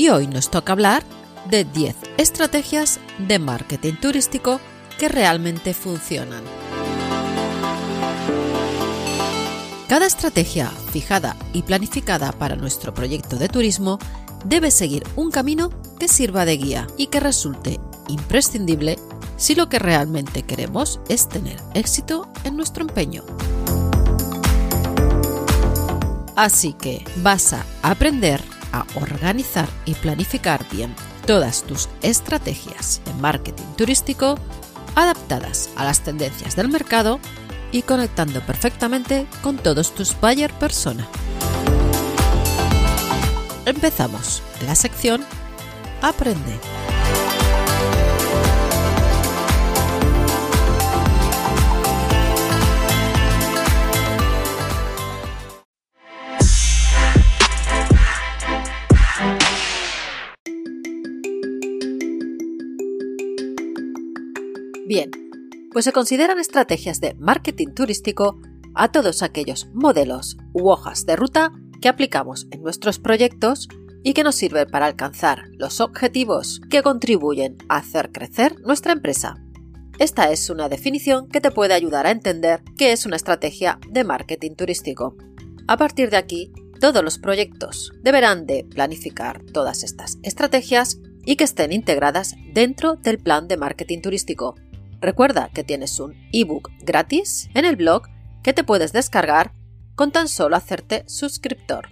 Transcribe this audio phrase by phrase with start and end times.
[0.00, 1.04] Y hoy nos toca hablar
[1.50, 4.58] de 10 estrategias de marketing turístico
[4.98, 6.42] que realmente funcionan.
[9.90, 13.98] Cada estrategia fijada y planificada para nuestro proyecto de turismo
[14.46, 15.68] debe seguir un camino
[15.98, 17.78] que sirva de guía y que resulte
[18.08, 18.98] imprescindible
[19.36, 23.22] si lo que realmente queremos es tener éxito en nuestro empeño.
[26.36, 28.40] Así que vas a aprender
[28.72, 30.94] a organizar y planificar bien
[31.26, 34.36] todas tus estrategias de marketing turístico
[34.94, 37.20] adaptadas a las tendencias del mercado
[37.72, 41.06] y conectando perfectamente con todos tus buyer persona.
[43.66, 45.24] Empezamos la sección
[46.02, 46.58] Aprende.
[64.90, 65.12] Bien,
[65.70, 68.40] pues se consideran estrategias de marketing turístico
[68.74, 73.68] a todos aquellos modelos u hojas de ruta que aplicamos en nuestros proyectos
[74.02, 79.36] y que nos sirven para alcanzar los objetivos que contribuyen a hacer crecer nuestra empresa.
[80.00, 84.02] Esta es una definición que te puede ayudar a entender qué es una estrategia de
[84.02, 85.14] marketing turístico.
[85.68, 86.50] A partir de aquí,
[86.80, 93.18] todos los proyectos deberán de planificar todas estas estrategias y que estén integradas dentro del
[93.18, 94.56] plan de marketing turístico,
[95.00, 98.08] Recuerda que tienes un ebook gratis en el blog
[98.42, 99.52] que te puedes descargar
[99.94, 101.88] con tan solo hacerte suscriptor.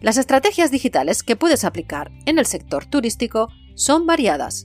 [0.00, 4.64] Las estrategias digitales que puedes aplicar en el sector turístico son variadas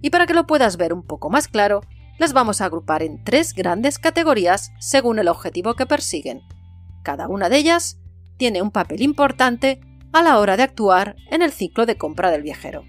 [0.00, 1.82] y para que lo puedas ver un poco más claro,
[2.18, 6.42] las vamos a agrupar en tres grandes categorías según el objetivo que persiguen.
[7.02, 7.98] Cada una de ellas
[8.36, 9.80] tiene un papel importante
[10.12, 12.84] a la hora de actuar en el ciclo de compra del viajero.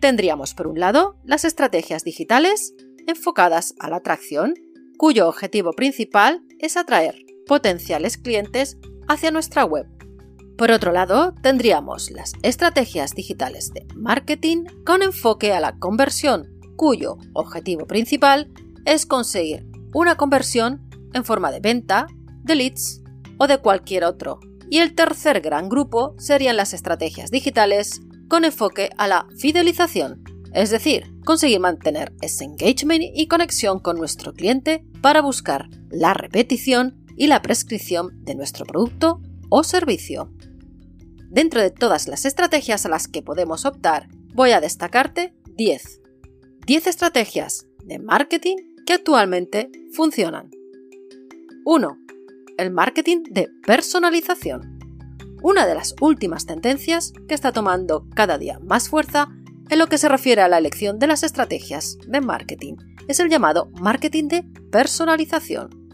[0.00, 2.74] Tendríamos por un lado las estrategias digitales
[3.06, 4.54] enfocadas a la atracción,
[4.98, 7.16] cuyo objetivo principal es atraer
[7.46, 8.78] potenciales clientes
[9.08, 9.86] hacia nuestra web.
[10.56, 17.16] Por otro lado, tendríamos las estrategias digitales de marketing con enfoque a la conversión, cuyo
[17.32, 18.52] objetivo principal
[18.84, 22.06] es conseguir una conversión en forma de venta,
[22.42, 23.02] de leads
[23.38, 24.40] o de cualquier otro.
[24.70, 30.22] Y el tercer gran grupo serían las estrategias digitales con enfoque a la fidelización,
[30.52, 37.04] es decir, conseguir mantener ese engagement y conexión con nuestro cliente para buscar la repetición
[37.16, 40.30] y la prescripción de nuestro producto o servicio.
[41.30, 46.00] Dentro de todas las estrategias a las que podemos optar, voy a destacarte 10.
[46.66, 50.50] 10 estrategias de marketing que actualmente funcionan.
[51.64, 51.98] 1.
[52.58, 54.78] El marketing de personalización.
[55.42, 59.28] Una de las últimas tendencias que está tomando cada día más fuerza
[59.70, 62.74] en lo que se refiere a la elección de las estrategias de marketing,
[63.08, 65.84] es el llamado marketing de personalización.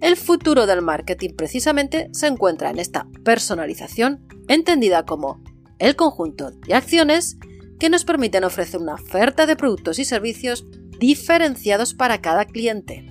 [0.00, 5.42] El futuro del marketing precisamente se encuentra en esta personalización, entendida como
[5.78, 7.38] el conjunto de acciones
[7.78, 10.66] que nos permiten ofrecer una oferta de productos y servicios
[10.98, 13.06] diferenciados para cada cliente.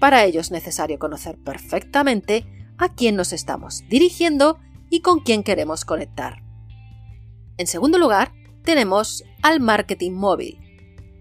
[0.00, 2.46] Para ello es necesario conocer perfectamente
[2.78, 4.58] a quién nos estamos dirigiendo
[4.90, 6.42] y con quién queremos conectar.
[7.56, 8.32] En segundo lugar,
[8.68, 10.60] tenemos al marketing móvil.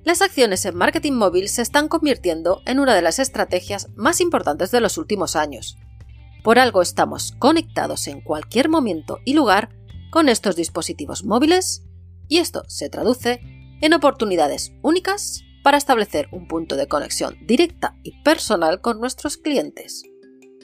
[0.03, 4.69] Las acciones en marketing móvil se están convirtiendo en una de las estrategias más importantes
[4.69, 5.77] de los últimos años.
[6.43, 9.69] Por algo estamos conectados en cualquier momento y lugar
[10.11, 11.85] con estos dispositivos móviles
[12.27, 13.39] y esto se traduce
[13.79, 20.03] en oportunidades únicas para establecer un punto de conexión directa y personal con nuestros clientes.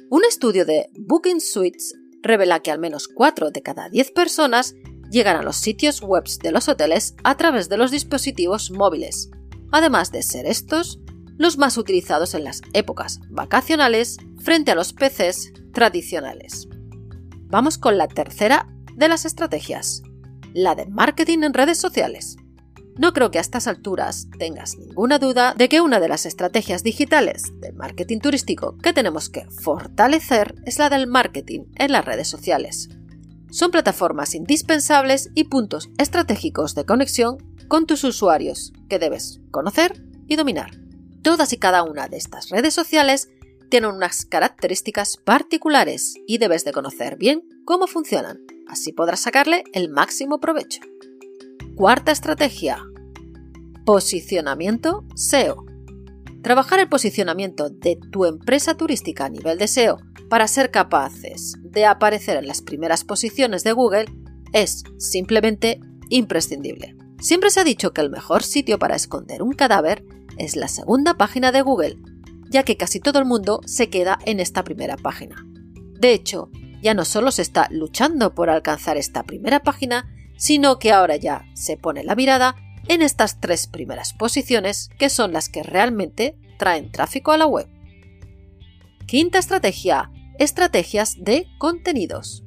[0.09, 1.93] Un estudio de Booking Suites
[2.23, 4.75] revela que al menos 4 de cada 10 personas
[5.13, 9.29] llegan a los sitios web de los hoteles a través de los dispositivos móviles,
[9.71, 10.99] además de ser estos
[11.37, 16.67] los más utilizados en las épocas vacacionales frente a los PCs tradicionales.
[17.45, 20.01] Vamos con la tercera de las estrategias,
[20.53, 22.37] la de marketing en redes sociales.
[22.95, 26.83] no creo que a estas alturas tengas ninguna duda de que una de las estrategias
[26.83, 32.27] digitales de marketing turístico que tenemos que fortalecer es la del marketing en las redes
[32.27, 32.89] sociales.
[33.53, 40.37] Son plataformas indispensables y puntos estratégicos de conexión con tus usuarios que debes conocer y
[40.37, 40.71] dominar.
[41.21, 43.29] Todas y cada una de estas redes sociales
[43.69, 48.39] tienen unas características particulares y debes de conocer bien cómo funcionan.
[48.67, 50.81] Así podrás sacarle el máximo provecho.
[51.75, 52.79] Cuarta estrategia.
[53.85, 55.72] Posicionamiento SEO.
[56.43, 59.99] Trabajar el posicionamiento de tu empresa turística a nivel de SEO
[60.29, 64.05] para ser capaces de aparecer en las primeras posiciones de Google
[64.51, 65.79] es simplemente
[66.09, 66.97] imprescindible.
[67.21, 70.03] Siempre se ha dicho que el mejor sitio para esconder un cadáver
[70.37, 71.97] es la segunda página de Google,
[72.49, 75.45] ya que casi todo el mundo se queda en esta primera página.
[75.97, 76.49] De hecho,
[76.81, 81.45] ya no solo se está luchando por alcanzar esta primera página, sino que ahora ya
[81.53, 82.57] se pone la mirada
[82.87, 87.67] en estas tres primeras posiciones que son las que realmente traen tráfico a la web.
[89.05, 90.11] Quinta estrategia.
[90.39, 92.43] Estrategias de contenidos.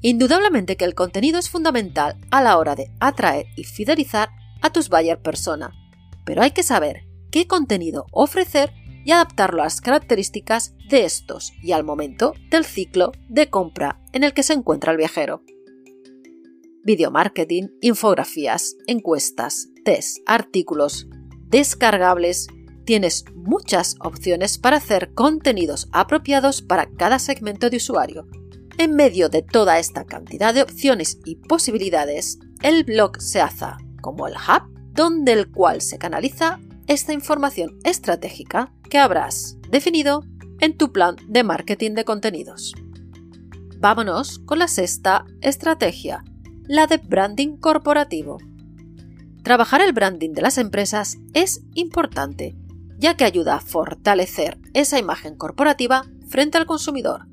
[0.00, 4.30] Indudablemente que el contenido es fundamental a la hora de atraer y fidelizar
[4.60, 5.72] a tus buyer persona,
[6.24, 8.72] pero hay que saber qué contenido ofrecer
[9.04, 14.24] y adaptarlo a las características de estos y al momento del ciclo de compra en
[14.24, 15.42] el que se encuentra el viajero
[16.84, 21.06] video marketing, infografías, encuestas, test, artículos,
[21.48, 22.48] descargables.
[22.84, 28.26] Tienes muchas opciones para hacer contenidos apropiados para cada segmento de usuario.
[28.78, 33.66] En medio de toda esta cantidad de opciones y posibilidades, el blog se hace
[34.00, 40.24] como el hub donde el cual se canaliza esta información estratégica que habrás definido
[40.60, 42.74] en tu plan de marketing de contenidos.
[43.78, 46.22] Vámonos con la sexta estrategia,
[46.68, 48.38] la de branding corporativo.
[49.42, 52.56] Trabajar el branding de las empresas es importante,
[52.98, 57.26] ya que ayuda a fortalecer esa imagen corporativa frente al consumidor.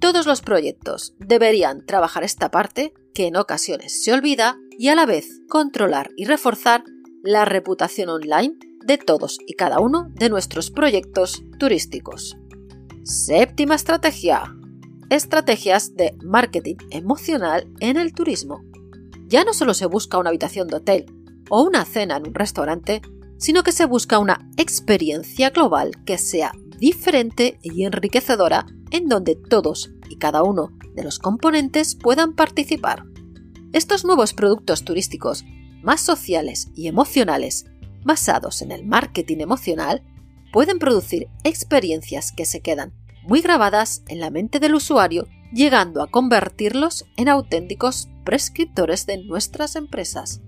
[0.00, 5.04] Todos los proyectos deberían trabajar esta parte, que en ocasiones se olvida, y a la
[5.04, 6.82] vez controlar y reforzar
[7.22, 12.36] la reputación online de todos y cada uno de nuestros proyectos turísticos.
[13.04, 14.56] Séptima estrategia
[15.10, 18.62] estrategias de marketing emocional en el turismo.
[19.26, 23.02] Ya no solo se busca una habitación de hotel o una cena en un restaurante,
[23.38, 29.90] sino que se busca una experiencia global que sea diferente y enriquecedora en donde todos
[30.08, 33.04] y cada uno de los componentes puedan participar.
[33.72, 35.44] Estos nuevos productos turísticos
[35.82, 37.66] más sociales y emocionales,
[38.04, 40.02] basados en el marketing emocional,
[40.52, 42.92] pueden producir experiencias que se quedan
[43.22, 49.76] muy grabadas en la mente del usuario, llegando a convertirlos en auténticos prescriptores de nuestras
[49.76, 50.42] empresas.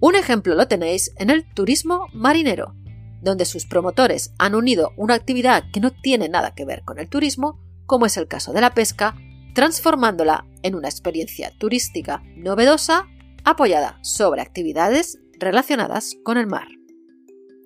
[0.00, 2.74] Un ejemplo lo tenéis en el turismo marinero,
[3.20, 7.08] donde sus promotores han unido una actividad que no tiene nada que ver con el
[7.08, 9.16] turismo, como es el caso de la pesca,
[9.54, 13.08] transformándola en una experiencia turística novedosa
[13.44, 16.68] apoyada sobre actividades relacionadas con el mar.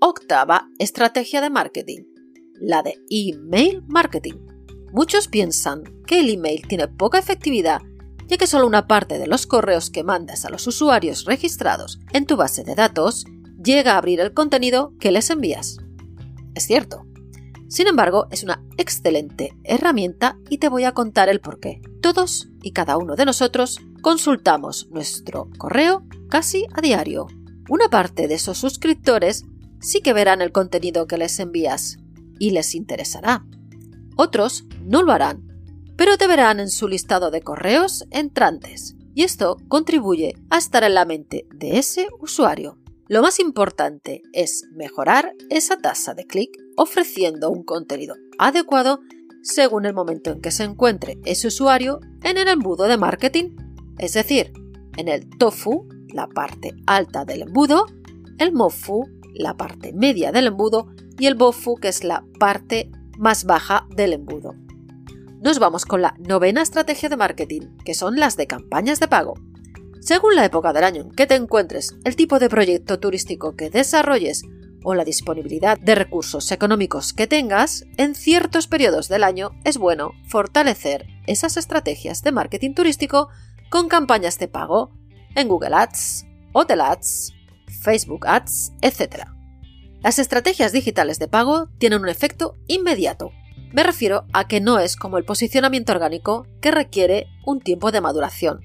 [0.01, 2.05] Octava estrategia de marketing,
[2.55, 4.35] la de email marketing.
[4.93, 7.83] Muchos piensan que el email tiene poca efectividad
[8.33, 12.25] ya que solo una parte de los correos que mandas a los usuarios registrados en
[12.25, 13.27] tu base de datos
[13.63, 15.77] llega a abrir el contenido que les envías.
[16.55, 17.05] Es cierto.
[17.69, 21.83] Sin embargo, es una excelente herramienta y te voy a contar el por qué.
[22.01, 27.27] Todos y cada uno de nosotros consultamos nuestro correo casi a diario.
[27.69, 29.45] Una parte de esos suscriptores
[29.79, 31.99] sí que verán el contenido que les envías
[32.39, 33.45] y les interesará.
[34.17, 35.52] Otros no lo harán,
[35.97, 40.95] pero te verán en su listado de correos entrantes, y esto contribuye a estar en
[40.95, 42.79] la mente de ese usuario.
[43.09, 49.01] Lo más importante es mejorar esa tasa de clic ofreciendo un contenido adecuado
[49.43, 53.57] según el momento en que se encuentre ese usuario en el embudo de marketing,
[53.99, 54.53] es decir,
[54.97, 57.87] en el tofu, la parte alta del embudo,
[58.39, 63.45] el mofu, la parte media del embudo, y el bofu, que es la parte más
[63.45, 64.55] baja del embudo.
[65.43, 69.35] Nos vamos con la novena estrategia de marketing, que son las de campañas de pago.
[70.01, 73.69] Según la época del año en que te encuentres, el tipo de proyecto turístico que
[73.69, 74.45] desarrolles
[74.85, 80.13] o la disponibilidad de recursos económicos que tengas, en ciertos periodos del año es bueno
[80.29, 83.29] fortalecer esas estrategias de marketing turístico
[83.69, 84.93] con campañas de pago
[85.35, 87.33] en Google Ads, Hotel Ads,
[87.83, 89.25] Facebook Ads, etc.
[90.03, 93.33] Las estrategias digitales de pago tienen un efecto inmediato.
[93.73, 98.01] Me refiero a que no es como el posicionamiento orgánico que requiere un tiempo de
[98.01, 98.61] maduración.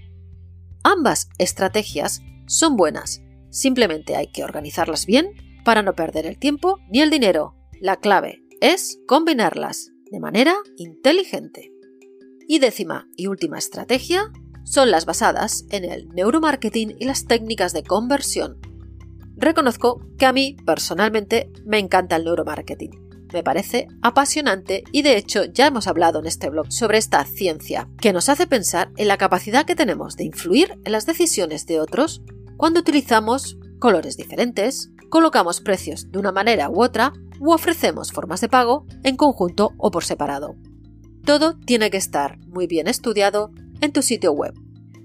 [0.84, 5.34] Ambas estrategias son buenas, Simplemente hay que organizarlas bien
[5.64, 7.56] para no perder el tiempo ni el dinero.
[7.80, 11.72] La clave es combinarlas de manera inteligente.
[12.48, 14.32] Y décima y última estrategia
[14.64, 18.60] son las basadas en el neuromarketing y las técnicas de conversión.
[19.36, 25.46] Reconozco que a mí personalmente me encanta el neuromarketing me parece apasionante y de hecho
[25.46, 29.18] ya hemos hablado en este blog sobre esta ciencia, que nos hace pensar en la
[29.18, 32.22] capacidad que tenemos de influir en las decisiones de otros
[32.58, 38.50] cuando utilizamos colores diferentes, colocamos precios de una manera u otra u ofrecemos formas de
[38.50, 40.56] pago en conjunto o por separado.
[41.24, 44.54] Todo tiene que estar muy bien estudiado en tu sitio web.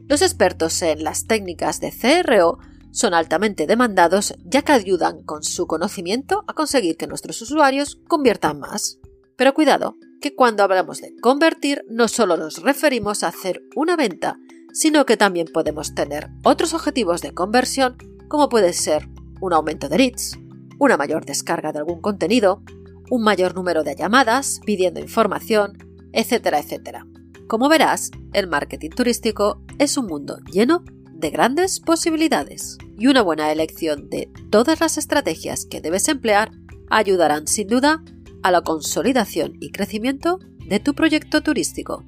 [0.08, 2.58] Los expertos en las técnicas de CRO
[2.92, 8.60] son altamente demandados ya que ayudan con su conocimiento a conseguir que nuestros usuarios conviertan
[8.60, 8.98] más.
[9.36, 14.38] Pero cuidado, que cuando hablamos de convertir no solo nos referimos a hacer una venta,
[14.72, 17.96] sino que también podemos tener otros objetivos de conversión
[18.28, 19.08] como puede ser
[19.40, 20.38] un aumento de leads,
[20.78, 22.62] una mayor descarga de algún contenido,
[23.10, 25.76] un mayor número de llamadas pidiendo información,
[26.12, 27.06] etcétera, etcétera.
[27.48, 33.50] Como verás, el marketing turístico es un mundo lleno de grandes posibilidades y una buena
[33.52, 36.50] elección de todas las estrategias que debes emplear
[36.90, 38.02] ayudarán sin duda
[38.42, 42.04] a la consolidación y crecimiento de tu proyecto turístico.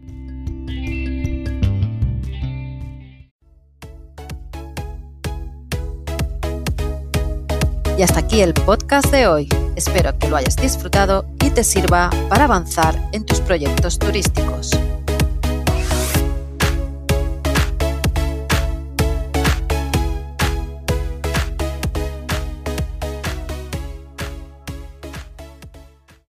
[7.97, 9.49] Y hasta aquí el podcast de hoy.
[9.77, 14.73] Espero que lo hayas disfrutado y te sirva para avanzar en tus proyectos turísticos.